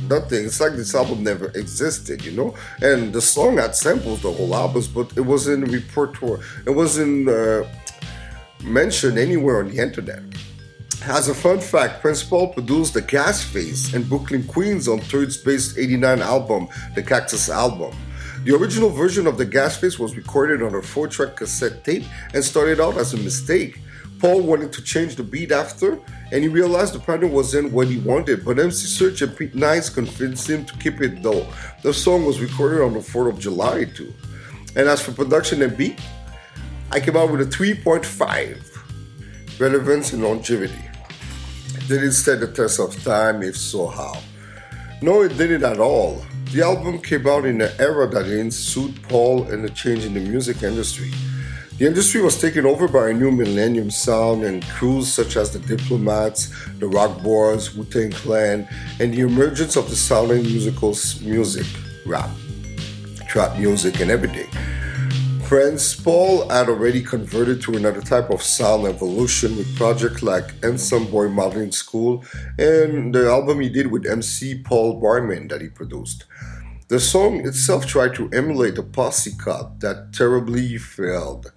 nothing. 0.09 0.45
It's 0.45 0.59
like 0.59 0.73
this 0.73 0.95
album 0.95 1.23
never 1.23 1.47
existed, 1.49 2.23
you 2.25 2.31
know. 2.31 2.55
And 2.81 3.13
the 3.13 3.21
song 3.21 3.57
had 3.57 3.75
samples 3.75 4.21
the 4.21 4.31
whole 4.31 4.53
album, 4.55 4.83
but 4.93 5.15
it 5.17 5.21
wasn't 5.21 5.71
repertoire. 5.71 6.39
It 6.65 6.71
wasn't 6.71 7.29
uh, 7.29 7.65
mentioned 8.63 9.17
anywhere 9.17 9.59
on 9.59 9.69
the 9.69 9.81
internet. 9.81 10.23
As 11.05 11.27
a 11.27 11.33
fun 11.33 11.59
fact, 11.59 12.01
Prince 12.01 12.23
Paul 12.23 12.53
produced 12.53 12.93
the 12.93 13.01
Gas 13.01 13.43
Face 13.43 13.93
in 13.93 14.03
Brooklyn, 14.03 14.43
Queens 14.43 14.87
on 14.87 14.99
3rd 14.99 15.43
Bass 15.43 15.77
89 15.77 16.21
album, 16.21 16.69
the 16.95 17.03
Cactus 17.03 17.49
album. 17.49 17.93
The 18.45 18.55
original 18.55 18.89
version 18.89 19.27
of 19.27 19.37
the 19.37 19.45
Gas 19.45 19.77
Face 19.77 19.99
was 19.99 20.15
recorded 20.15 20.63
on 20.63 20.75
a 20.75 20.81
four 20.81 21.07
track 21.07 21.35
cassette 21.35 21.83
tape 21.83 22.03
and 22.33 22.43
started 22.43 22.79
out 22.79 22.97
as 22.97 23.13
a 23.13 23.17
mistake. 23.17 23.79
Paul 24.23 24.41
wanted 24.41 24.71
to 24.71 24.81
change 24.81 25.17
the 25.17 25.23
beat 25.23 25.51
after, 25.51 25.99
and 26.31 26.41
he 26.41 26.47
realized 26.47 26.93
the 26.93 26.99
pattern 26.99 27.33
wasn't 27.33 27.73
what 27.73 27.89
he 27.89 27.97
wanted, 27.97 28.45
but 28.45 28.57
MC 28.57 28.87
Serch 28.87 29.21
and 29.21 29.37
Pete 29.37 29.53
Nice 29.53 29.89
convinced 29.89 30.49
him 30.49 30.63
to 30.63 30.73
keep 30.77 31.01
it 31.01 31.21
though. 31.21 31.45
The 31.81 31.93
song 31.93 32.23
was 32.23 32.39
recorded 32.39 32.85
on 32.85 32.93
the 32.93 32.99
4th 32.99 33.31
of 33.31 33.39
July 33.39 33.83
too. 33.83 34.13
And 34.77 34.87
as 34.87 35.01
for 35.01 35.11
production 35.11 35.61
and 35.61 35.75
beat, 35.75 35.99
I 36.89 37.01
came 37.01 37.17
out 37.17 37.33
with 37.33 37.41
a 37.41 37.45
3.5. 37.45 39.59
Relevance 39.59 40.13
and 40.13 40.23
longevity. 40.23 40.85
Did 41.89 42.05
it 42.05 42.13
stand 42.13 42.43
the 42.43 42.47
test 42.47 42.79
of 42.79 43.03
time? 43.03 43.43
If 43.43 43.57
so, 43.57 43.87
how? 43.87 44.21
No, 45.01 45.23
it 45.23 45.37
didn't 45.37 45.65
at 45.65 45.81
all. 45.81 46.23
The 46.53 46.61
album 46.61 46.99
came 46.99 47.27
out 47.27 47.43
in 47.43 47.59
an 47.59 47.73
era 47.77 48.07
that 48.07 48.23
didn't 48.23 48.51
suit 48.51 49.01
Paul 49.01 49.51
and 49.51 49.65
the 49.65 49.69
change 49.69 50.05
in 50.05 50.13
the 50.13 50.21
music 50.21 50.63
industry. 50.63 51.11
The 51.83 51.89
industry 51.89 52.21
was 52.21 52.39
taken 52.39 52.65
over 52.65 52.87
by 52.87 53.09
a 53.09 53.13
new 53.13 53.29
millennium 53.29 53.91
sound 53.91 54.45
and 54.45 54.63
crews 54.69 55.11
such 55.11 55.35
as 55.35 55.51
the 55.51 55.59
Diplomats, 55.59 56.49
the 56.79 56.87
Rock 56.87 57.21
Boys, 57.21 57.75
Wu 57.75 57.83
Tang 57.83 58.09
Clan, 58.09 58.65
and 59.01 59.13
the 59.13 59.19
emergence 59.19 59.75
of 59.75 59.89
the 59.89 59.95
sounding 59.97 60.43
musicals 60.43 61.19
music, 61.19 61.65
rap, 62.05 62.29
trap 63.27 63.59
music, 63.59 63.99
and 63.99 64.09
everything. 64.09 64.47
Prince 65.43 65.93
Paul 65.93 66.47
had 66.47 66.69
already 66.69 67.01
converted 67.01 67.61
to 67.63 67.75
another 67.75 67.99
type 67.99 68.29
of 68.29 68.41
sound 68.41 68.85
evolution 68.85 69.57
with 69.57 69.75
projects 69.75 70.23
like 70.23 70.63
Handsome 70.63 71.11
Boy 71.11 71.27
Modeling 71.27 71.73
School 71.73 72.23
and 72.57 73.13
the 73.13 73.27
album 73.29 73.59
he 73.59 73.67
did 73.67 73.87
with 73.87 74.05
MC 74.05 74.63
Paul 74.63 75.01
Barman 75.01 75.49
that 75.49 75.59
he 75.59 75.67
produced. 75.67 76.23
The 76.89 76.99
song 76.99 77.47
itself 77.47 77.85
tried 77.85 78.13
to 78.15 78.29
emulate 78.33 78.77
a 78.77 78.83
posse 78.83 79.31
cut 79.37 79.79
that 79.79 80.13
terribly 80.13 80.77
failed. 80.77 81.51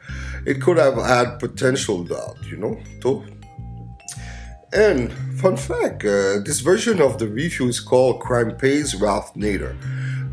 It 0.46 0.62
could 0.62 0.78
have 0.78 0.94
had 0.94 1.38
potential 1.38 2.04
doubt, 2.04 2.38
you 2.48 2.56
know, 2.56 2.80
too. 3.00 3.24
And 4.72 5.12
fun 5.40 5.56
fact, 5.56 6.04
uh, 6.04 6.40
this 6.44 6.60
version 6.60 7.00
of 7.00 7.18
the 7.18 7.26
review 7.26 7.68
is 7.68 7.80
called 7.80 8.20
Crime 8.20 8.56
Pays 8.56 8.94
Ralph 8.94 9.34
Nader, 9.34 9.76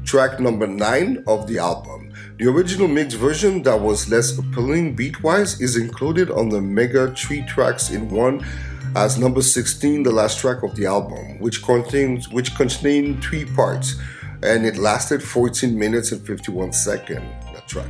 track 0.05 0.39
number 0.39 0.67
9 0.67 1.23
of 1.27 1.47
the 1.47 1.57
album. 1.57 2.13
The 2.37 2.47
original 2.47 2.87
mix 2.87 3.13
version 3.13 3.63
that 3.63 3.79
was 3.79 4.09
less 4.09 4.37
appealing 4.37 4.95
beat-wise 4.95 5.61
is 5.61 5.77
included 5.77 6.29
on 6.29 6.49
the 6.49 6.61
Mega 6.61 7.13
3 7.15 7.43
tracks 7.45 7.89
in 7.89 8.09
one 8.09 8.45
as 8.95 9.17
number 9.17 9.41
16, 9.41 10.03
the 10.03 10.11
last 10.11 10.39
track 10.39 10.61
of 10.61 10.75
the 10.75 10.85
album, 10.85 11.39
which 11.39 11.63
contains 11.63 12.29
which 12.29 12.55
contained 12.55 13.23
three 13.23 13.43
parts, 13.43 13.95
and 14.43 14.65
it 14.65 14.77
lasted 14.77 15.23
14 15.23 15.77
minutes 15.77 16.11
and 16.11 16.25
51 16.25 16.73
seconds. 16.73 17.23
That 17.53 17.67
track. 17.67 17.89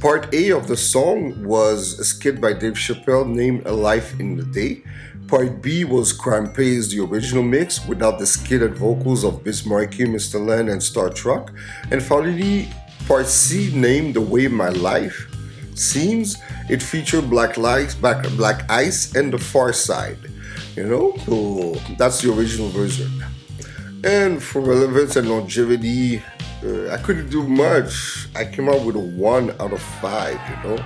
Part 0.00 0.34
A 0.34 0.50
of 0.52 0.66
the 0.66 0.76
song 0.76 1.44
was 1.44 1.98
a 1.98 2.04
skit 2.04 2.40
by 2.40 2.52
Dave 2.52 2.74
Chappelle 2.74 3.26
named 3.26 3.66
A 3.66 3.72
Life 3.72 4.18
in 4.18 4.36
the 4.36 4.44
Day. 4.44 4.82
Part 5.28 5.62
B 5.62 5.84
was 5.84 6.12
Crime 6.12 6.52
Pays, 6.52 6.90
the 6.90 7.00
original 7.00 7.42
mix, 7.42 7.86
without 7.86 8.18
the 8.18 8.26
skidded 8.26 8.76
vocals 8.76 9.24
of 9.24 9.42
Biz 9.42 9.66
Markie, 9.66 10.04
Mr. 10.04 10.44
Len, 10.44 10.68
and 10.68 10.82
Star 10.82 11.10
Truck. 11.10 11.52
And 11.90 12.02
finally, 12.02 12.68
Part 13.06 13.26
C, 13.26 13.70
named 13.74 14.14
The 14.14 14.20
Way 14.20 14.48
My 14.48 14.68
Life 14.68 15.34
Seems, 15.74 16.36
it 16.70 16.80
featured 16.80 17.28
Black 17.28 17.56
Lights, 17.56 17.94
Black, 17.96 18.24
Black 18.36 18.70
Ice, 18.70 19.14
and 19.16 19.32
The 19.32 19.38
Pharcyde. 19.38 20.30
You 20.76 20.84
know, 20.84 21.16
so 21.26 21.74
that's 21.98 22.22
the 22.22 22.32
original 22.32 22.68
version. 22.68 23.10
And 24.04 24.42
for 24.42 24.60
relevance 24.60 25.16
and 25.16 25.30
longevity, 25.30 26.22
uh, 26.62 26.90
I 26.90 26.98
couldn't 26.98 27.30
do 27.30 27.42
much. 27.42 28.28
I 28.36 28.44
came 28.44 28.68
out 28.68 28.84
with 28.84 28.96
a 28.96 28.98
one 28.98 29.52
out 29.52 29.72
of 29.72 29.80
five, 29.80 30.38
you 30.50 30.68
know. 30.68 30.84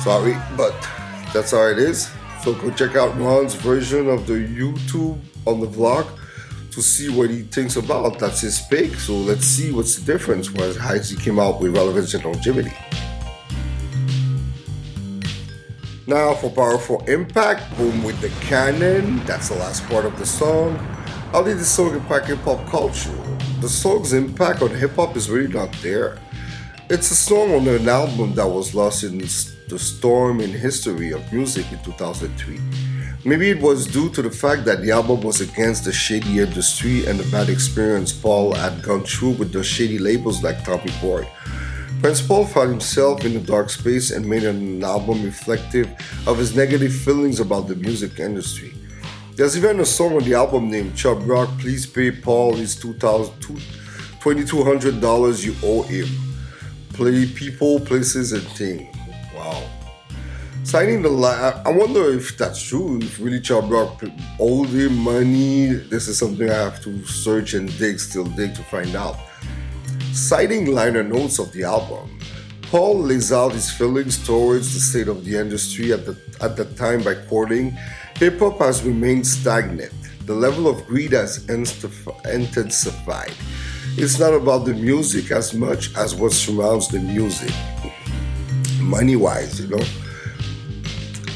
Sorry, 0.00 0.34
but 0.56 0.74
that's 1.34 1.50
how 1.50 1.66
it 1.66 1.78
is. 1.78 2.10
So 2.42 2.54
go 2.54 2.70
check 2.70 2.96
out 2.96 3.14
Ron's 3.20 3.54
version 3.54 4.08
of 4.08 4.26
the 4.26 4.32
YouTube 4.32 5.18
on 5.44 5.60
the 5.60 5.66
vlog 5.66 6.08
to 6.70 6.80
see 6.80 7.10
what 7.10 7.28
he 7.28 7.42
thinks 7.42 7.76
about. 7.76 8.18
That's 8.18 8.40
his 8.40 8.58
pick. 8.70 8.94
So 8.94 9.12
let's 9.12 9.44
see 9.44 9.70
what's 9.70 9.96
the 9.96 10.10
difference 10.10 10.50
was 10.50 10.78
how 10.78 10.98
he 10.98 11.14
came 11.16 11.38
out 11.38 11.60
with 11.60 11.76
relevance 11.76 12.14
and 12.14 12.24
longevity. 12.24 12.72
Now 16.06 16.32
for 16.32 16.48
powerful 16.48 17.04
impact, 17.04 17.76
boom 17.76 18.02
with 18.02 18.18
the 18.22 18.30
cannon. 18.46 19.22
That's 19.26 19.50
the 19.50 19.56
last 19.56 19.86
part 19.90 20.06
of 20.06 20.18
the 20.18 20.24
song. 20.24 20.91
How 21.32 21.42
did 21.42 21.56
the 21.56 21.64
song 21.64 21.94
impact 21.94 22.26
hip 22.26 22.40
hop 22.40 22.66
culture? 22.66 23.16
The 23.62 23.68
song's 23.68 24.12
impact 24.12 24.60
on 24.60 24.68
hip 24.68 24.96
hop 24.96 25.16
is 25.16 25.30
really 25.30 25.50
not 25.50 25.72
there. 25.80 26.18
It's 26.90 27.10
a 27.10 27.14
song 27.14 27.54
on 27.54 27.66
an 27.68 27.88
album 27.88 28.34
that 28.34 28.46
was 28.46 28.74
lost 28.74 29.02
in 29.02 29.16
the 29.16 29.78
storm 29.78 30.42
in 30.42 30.50
history 30.50 31.10
of 31.10 31.32
music 31.32 31.72
in 31.72 31.82
2003. 31.84 32.60
Maybe 33.24 33.48
it 33.48 33.62
was 33.62 33.86
due 33.86 34.10
to 34.10 34.20
the 34.20 34.30
fact 34.30 34.66
that 34.66 34.82
the 34.82 34.90
album 34.90 35.22
was 35.22 35.40
against 35.40 35.86
the 35.86 35.92
shady 35.92 36.40
industry 36.40 37.06
and 37.06 37.18
the 37.18 37.30
bad 37.30 37.48
experience 37.48 38.12
Paul 38.12 38.52
had 38.52 38.82
gone 38.82 39.04
through 39.04 39.36
with 39.40 39.54
the 39.54 39.64
shady 39.64 39.98
labels 39.98 40.42
like 40.42 40.62
Tommy 40.64 40.92
Boy. 41.00 41.26
Prince 42.02 42.20
Paul 42.20 42.44
found 42.44 42.68
himself 42.68 43.24
in 43.24 43.36
a 43.36 43.40
dark 43.40 43.70
space 43.70 44.10
and 44.10 44.28
made 44.28 44.44
an 44.44 44.84
album 44.84 45.24
reflective 45.24 45.88
of 46.26 46.36
his 46.36 46.54
negative 46.54 46.92
feelings 46.92 47.40
about 47.40 47.68
the 47.68 47.76
music 47.76 48.20
industry. 48.20 48.74
There's 49.34 49.56
even 49.56 49.80
a 49.80 49.84
song 49.86 50.16
on 50.16 50.24
the 50.24 50.34
album 50.34 50.70
named 50.70 50.94
Chubb 50.94 51.26
Rock, 51.26 51.48
Please 51.58 51.86
Pay 51.86 52.10
Paul 52.10 52.56
His 52.56 52.76
$2,200 52.76 55.44
You 55.44 55.54
Owe 55.62 55.80
Him. 55.84 56.06
Play 56.92 57.24
people, 57.24 57.80
places, 57.80 58.34
and 58.34 58.42
things. 58.42 58.94
Wow. 59.34 59.66
Signing 60.64 61.00
the 61.00 61.08
line, 61.08 61.54
I 61.64 61.70
wonder 61.70 62.12
if 62.12 62.36
that's 62.36 62.62
true. 62.62 62.98
If 63.00 63.18
really 63.18 63.40
Chubb 63.40 63.70
Rock 63.70 64.04
owed 64.38 64.68
him 64.68 64.98
money, 64.98 65.68
this 65.68 66.08
is 66.08 66.18
something 66.18 66.50
I 66.50 66.54
have 66.54 66.82
to 66.82 67.02
search 67.06 67.54
and 67.54 67.74
dig, 67.78 68.00
still 68.00 68.24
dig 68.24 68.54
to 68.56 68.62
find 68.64 68.94
out. 68.94 69.16
Citing 70.12 70.74
liner 70.74 71.02
notes 71.02 71.38
of 71.38 71.50
the 71.52 71.64
album, 71.64 72.18
Paul 72.64 72.98
lays 73.00 73.32
out 73.32 73.52
his 73.52 73.70
feelings 73.70 74.18
towards 74.26 74.74
the 74.74 74.80
state 74.80 75.08
of 75.08 75.24
the 75.24 75.38
industry 75.38 75.90
at 75.92 76.04
the 76.04 76.18
at 76.42 76.58
that 76.58 76.76
time 76.76 77.02
by 77.02 77.14
quoting, 77.14 77.74
"Hip 78.16 78.38
hop 78.38 78.58
has 78.58 78.82
remained 78.82 79.26
stagnant. 79.26 79.92
The 80.26 80.34
level 80.34 80.68
of 80.68 80.86
greed 80.86 81.12
has 81.12 81.46
intensified. 81.48 83.34
It's 83.96 84.18
not 84.18 84.32
about 84.34 84.64
the 84.64 84.74
music 84.74 85.30
as 85.30 85.52
much 85.52 85.94
as 85.96 86.14
what 86.14 86.32
surrounds 86.32 86.88
the 86.88 87.00
music, 87.00 87.52
money 88.80 89.16
wise, 89.16 89.60
you 89.60 89.68
know." 89.68 89.84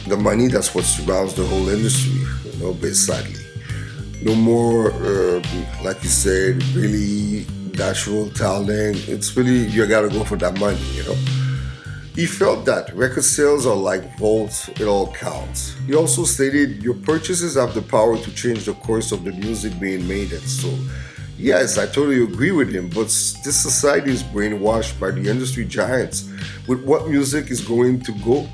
the 0.07 0.17
money 0.17 0.47
that's 0.47 0.73
what 0.75 0.85
surrounds 0.85 1.35
the 1.35 1.45
whole 1.45 1.69
industry 1.69 2.13
you 2.45 2.65
know 2.65 2.73
basically 2.75 3.45
no 4.23 4.35
more 4.37 4.93
uh, 4.93 5.43
like 5.83 6.01
you 6.03 6.09
said 6.09 6.63
really 6.75 7.45
natural 7.77 8.31
talent 8.31 8.97
it's 9.09 9.37
really 9.37 9.67
you 9.67 9.85
gotta 9.87 10.09
go 10.09 10.23
for 10.23 10.37
that 10.37 10.59
money 10.61 10.79
you 10.95 11.03
know 11.03 11.17
he 12.17 12.27
felt 12.27 12.65
that 12.65 12.93
record 12.97 13.23
sales 13.23 13.67
are 13.67 13.77
like 13.77 14.19
volts 14.19 14.69
it 14.81 14.87
all 14.87 15.13
counts 15.13 15.77
he 15.87 15.95
also 15.95 16.25
stated 16.25 16.83
your 16.83 16.95
purchases 16.95 17.55
have 17.55 17.75
the 17.75 17.83
power 17.83 18.17
to 18.19 18.35
change 18.35 18.65
the 18.65 18.75
course 18.75 19.13
of 19.13 19.23
the 19.23 19.33
music 19.33 19.79
being 19.79 20.07
made 20.09 20.33
and 20.33 20.43
sold 20.43 20.81
Yes, 21.39 21.77
I 21.77 21.85
totally 21.85 22.23
agree 22.23 22.53
with 22.53 22.75
him, 22.75 22.89
but 22.89 23.09
this 23.45 23.61
society 23.61 24.11
is 24.11 24.23
brainwashed 24.23 24.99
by 24.99 25.11
the 25.11 25.29
industry 25.29 25.67
giants 25.67 26.31
with 26.67 26.83
what 26.83 27.11
music 27.11 27.51
is 27.51 27.61
going 27.61 28.01
to 28.05 28.13
go 28.25 28.49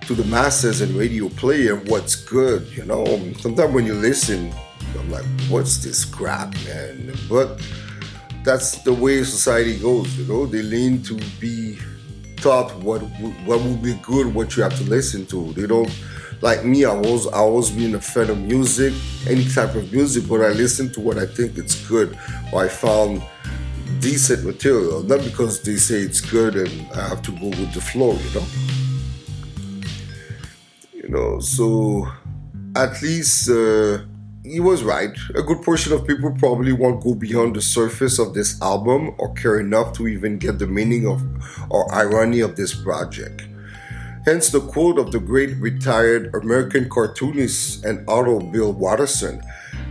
to 0.00 0.14
the 0.14 0.24
masses 0.24 0.80
and 0.80 0.92
radio 0.96 1.28
play 1.28 1.68
and 1.68 1.88
what's 1.88 2.16
good, 2.16 2.66
you 2.76 2.84
know. 2.84 3.04
Sometimes 3.38 3.72
when 3.72 3.86
you 3.86 3.94
listen, 3.94 4.52
I'm 4.98 5.08
like, 5.12 5.24
what's 5.48 5.78
this 5.84 6.04
crap, 6.04 6.54
man? 6.64 7.14
But 7.28 7.62
that's 8.42 8.82
the 8.82 8.92
way 8.92 9.22
society 9.22 9.78
goes, 9.78 10.18
you 10.18 10.24
know. 10.24 10.44
They 10.44 10.62
lean 10.62 11.02
to 11.04 11.14
be 11.38 11.78
taught 12.40 12.74
what 12.76 13.00
what 13.46 13.60
would 13.60 13.82
be 13.82 13.94
good, 14.02 14.34
what 14.34 14.56
you 14.56 14.62
have 14.62 14.76
to 14.78 14.84
listen 14.84 15.26
to. 15.26 15.52
They 15.52 15.66
don't 15.66 15.90
like 16.40 16.64
me. 16.64 16.84
I 16.84 16.94
was 16.94 17.26
I 17.28 17.42
was 17.42 17.70
being 17.70 17.94
a 17.94 18.00
fan 18.00 18.30
of 18.30 18.38
music, 18.38 18.92
any 19.28 19.44
type 19.44 19.74
of 19.74 19.92
music, 19.92 20.28
but 20.28 20.40
I 20.42 20.48
listen 20.48 20.92
to 20.92 21.00
what 21.00 21.18
I 21.18 21.26
think 21.26 21.58
it's 21.58 21.74
good 21.88 22.16
or 22.52 22.64
I 22.64 22.68
found 22.68 23.22
decent 24.00 24.44
material, 24.44 25.02
not 25.02 25.24
because 25.24 25.62
they 25.62 25.76
say 25.76 25.96
it's 25.96 26.20
good 26.20 26.56
and 26.56 26.92
I 26.92 27.08
have 27.08 27.22
to 27.22 27.32
go 27.32 27.48
with 27.48 27.72
the 27.74 27.80
flow, 27.80 28.12
you 28.12 28.34
know 28.34 28.46
you 31.08 31.14
know 31.14 31.40
so 31.40 32.06
at 32.76 33.00
least 33.02 33.48
uh, 33.48 33.98
he 34.50 34.60
was 34.60 34.82
right. 34.82 35.16
A 35.34 35.42
good 35.42 35.62
portion 35.62 35.92
of 35.92 36.06
people 36.06 36.30
probably 36.38 36.72
won't 36.72 37.02
go 37.02 37.14
beyond 37.14 37.56
the 37.56 37.60
surface 37.60 38.18
of 38.18 38.34
this 38.34 38.60
album 38.62 39.14
or 39.18 39.32
care 39.34 39.60
enough 39.60 39.92
to 39.94 40.08
even 40.08 40.38
get 40.38 40.58
the 40.58 40.66
meaning 40.66 41.06
of 41.06 41.22
or 41.70 41.92
irony 41.94 42.40
of 42.40 42.56
this 42.56 42.74
project. 42.74 43.46
Hence 44.24 44.50
the 44.50 44.60
quote 44.60 44.98
of 44.98 45.12
the 45.12 45.20
great 45.20 45.56
retired 45.56 46.34
American 46.34 46.88
cartoonist 46.88 47.84
and 47.84 48.06
author 48.08 48.44
Bill 48.44 48.72
Watterson 48.72 49.42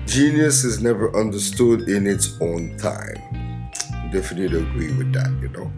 genius 0.06 0.64
is 0.64 0.82
never 0.82 1.16
understood 1.18 1.90
in 1.90 2.08
its 2.08 2.40
own 2.40 2.78
time. 2.78 3.72
Definitely 4.12 4.60
agree 4.60 4.92
with 4.94 5.12
that, 5.14 5.30
you 5.42 5.50
know. 5.50 5.72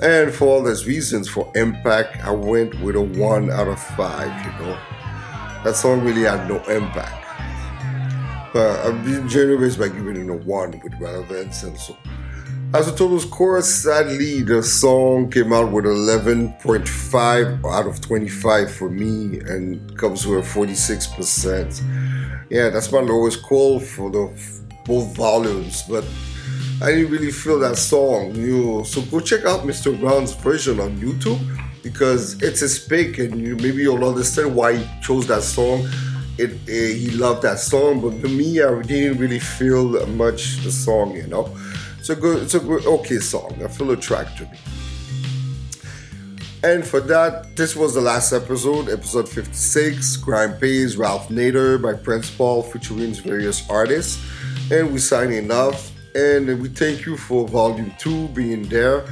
And 0.00 0.32
for 0.32 0.46
all 0.46 0.62
those 0.62 0.86
reasons, 0.86 1.28
for 1.28 1.50
impact, 1.56 2.24
I 2.24 2.30
went 2.30 2.80
with 2.80 2.96
a 2.96 3.00
one 3.00 3.50
out 3.50 3.66
of 3.66 3.80
five, 3.80 4.30
you 4.46 4.52
know. 4.64 4.78
That 5.64 5.74
song 5.74 6.04
really 6.04 6.22
had 6.22 6.48
no 6.48 6.62
impact. 6.64 7.25
But 8.56 8.86
I'm 8.86 9.04
being 9.04 9.28
generous 9.28 9.76
by 9.76 9.88
giving 9.88 10.16
it 10.16 10.30
a 10.30 10.32
one 10.32 10.80
with 10.82 10.98
relevance 10.98 11.62
and 11.62 11.76
so. 11.76 11.94
As 12.72 12.88
a 12.88 12.96
total 12.96 13.20
score, 13.20 13.60
sadly, 13.60 14.40
the 14.40 14.62
song 14.62 15.30
came 15.30 15.52
out 15.52 15.70
with 15.70 15.84
11.5 15.84 17.70
out 17.70 17.86
of 17.86 18.00
25 18.00 18.72
for 18.72 18.88
me 18.88 19.40
and 19.40 19.98
comes 19.98 20.26
with 20.26 20.38
a 20.38 20.42
46%. 20.42 22.46
Yeah, 22.48 22.70
that's 22.70 22.90
my 22.90 23.00
lowest 23.00 23.42
call 23.42 23.78
for 23.78 24.10
the 24.10 24.32
both 24.86 25.14
volumes, 25.14 25.82
but 25.82 26.06
I 26.80 26.92
didn't 26.92 27.10
really 27.10 27.32
feel 27.32 27.58
that 27.58 27.76
song. 27.76 28.34
You 28.36 28.64
know, 28.64 28.82
so 28.84 29.02
go 29.02 29.20
check 29.20 29.44
out 29.44 29.64
Mr. 29.64 30.00
Brown's 30.00 30.32
version 30.32 30.80
on 30.80 30.96
YouTube 30.96 31.42
because 31.82 32.42
it's 32.42 32.60
his 32.60 32.78
pick, 32.78 33.18
and 33.18 33.38
you, 33.38 33.54
maybe 33.56 33.82
you'll 33.82 34.02
understand 34.02 34.56
why 34.56 34.78
he 34.78 35.00
chose 35.02 35.26
that 35.26 35.42
song. 35.42 35.86
It, 36.38 36.50
it, 36.50 36.68
eh, 36.68 36.94
he 36.94 37.10
loved 37.10 37.42
that 37.42 37.58
song, 37.58 38.00
but 38.00 38.20
to 38.22 38.28
me, 38.28 38.62
I 38.62 38.82
didn't 38.82 39.18
really 39.18 39.38
feel 39.38 40.06
much 40.08 40.62
the 40.62 40.70
song. 40.70 41.16
You 41.16 41.26
know, 41.26 41.56
it's 41.98 42.10
a 42.10 42.14
good, 42.14 42.42
it's 42.42 42.54
a 42.54 42.60
good, 42.60 42.84
okay 42.86 43.18
song. 43.18 43.60
I 43.64 43.68
feel 43.68 43.90
a 43.90 43.96
track 43.96 44.34
to 44.36 44.44
me. 44.44 44.58
And 46.62 46.84
for 46.84 47.00
that, 47.00 47.54
this 47.54 47.76
was 47.76 47.94
the 47.94 48.00
last 48.00 48.32
episode, 48.32 48.88
episode 48.88 49.28
56, 49.28 50.16
Crime 50.16 50.58
Pays, 50.58 50.96
Ralph 50.96 51.28
Nader 51.28 51.80
by 51.80 51.92
Prince 51.94 52.30
Paul 52.30 52.62
featuring 52.62 53.14
various 53.14 53.68
artists. 53.70 54.20
And 54.70 54.92
we 54.92 54.98
signing 54.98 55.50
off. 55.50 55.92
And 56.14 56.60
we 56.60 56.68
thank 56.70 57.04
you 57.04 57.16
for 57.16 57.46
volume 57.46 57.92
two 57.98 58.28
being 58.28 58.62
there. 58.64 59.04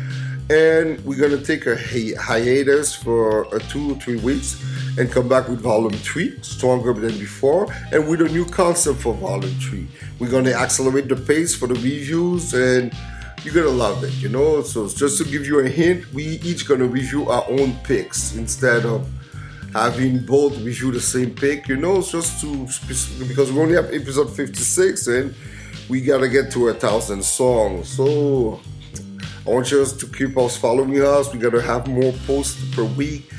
And 0.51 1.03
we're 1.05 1.19
gonna 1.19 1.43
take 1.43 1.67
a 1.67 1.75
hi- 1.75 2.15
hiatus 2.21 2.95
for 2.95 3.47
uh, 3.55 3.59
two 3.71 3.93
or 3.93 3.95
three 3.97 4.17
weeks 4.17 4.63
and 4.99 5.11
come 5.11 5.29
back 5.29 5.49
with 5.49 5.61
volume 5.61 5.93
three, 5.93 6.39
stronger 6.43 6.93
than 6.93 7.19
before, 7.19 7.73
and 7.93 8.07
with 8.09 8.21
a 8.21 8.29
new 8.29 8.45
concept 8.45 9.01
for 9.01 9.15
volume 9.15 9.55
three. 9.59 9.87
We're 10.19 10.31
gonna 10.31 10.51
accelerate 10.53 11.09
the 11.09 11.17
pace 11.17 11.55
for 11.55 11.67
the 11.67 11.75
reviews 11.75 12.53
and 12.53 12.93
you're 13.43 13.55
gonna 13.55 13.69
love 13.69 14.05
it, 14.05 14.13
you 14.15 14.29
know. 14.29 14.63
So 14.63 14.89
just 14.89 15.19
to 15.19 15.25
give 15.25 15.47
you 15.47 15.61
a 15.61 15.69
hint, 15.69 16.13
we 16.13 16.25
each 16.43 16.69
gonna 16.69 16.87
review 16.87 17.29
our 17.31 17.45
own 17.51 17.75
picks 17.85 18.35
instead 18.35 18.85
of 18.85 19.09
having 19.73 20.19
both 20.21 20.57
review 20.61 20.93
the 20.93 21.01
same 21.01 21.35
pick, 21.35 21.69
you 21.69 21.77
know, 21.77 22.01
just 22.01 22.41
to 22.43 22.67
because 23.27 23.51
we 23.51 23.61
only 23.61 23.75
have 23.75 23.93
episode 23.93 24.35
56 24.35 25.07
and 25.09 25.35
we 25.89 26.01
gotta 26.01 26.29
get 26.29 26.51
to 26.53 26.69
a 26.69 26.75
thousand 26.75 27.25
songs. 27.25 27.89
So 27.89 28.61
I 29.47 29.51
want 29.51 29.71
you 29.71 29.85
to 29.85 30.07
keep 30.07 30.39
us 30.39 30.57
following 30.57 31.01
us. 31.03 31.33
We 31.33 31.39
gotta 31.39 31.61
have 31.61 31.87
more 31.87 32.13
posts 32.27 32.75
per 32.75 32.85
week. 32.85 33.31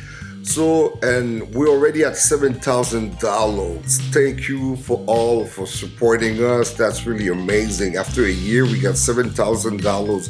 So, 0.44 1.00
and 1.02 1.52
we're 1.56 1.70
already 1.70 2.04
at 2.04 2.16
7,000 2.16 3.14
downloads. 3.14 3.98
Thank 4.14 4.48
you 4.48 4.76
for 4.76 5.04
all 5.08 5.44
for 5.44 5.66
supporting 5.66 6.44
us. 6.44 6.74
That's 6.74 7.08
really 7.08 7.30
amazing. 7.30 7.96
After 7.96 8.26
a 8.26 8.32
year, 8.32 8.64
we 8.66 8.80
got 8.80 8.96
7,000 8.96 9.82
downloads 9.82 10.30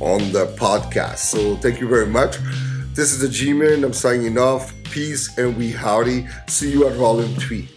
on 0.00 0.30
the 0.32 0.46
podcast. 0.56 1.18
So, 1.18 1.56
thank 1.56 1.80
you 1.80 1.88
very 1.88 2.06
much. 2.06 2.38
This 2.94 3.12
is 3.12 3.18
the 3.18 3.28
G 3.28 3.52
Man. 3.52 3.82
I'm 3.82 3.92
signing 3.92 4.38
off. 4.38 4.72
Peace 4.84 5.36
and 5.36 5.56
we 5.56 5.72
howdy. 5.72 6.28
See 6.46 6.70
you 6.70 6.86
at 6.86 6.94
Volume 6.94 7.34
3. 7.34 7.75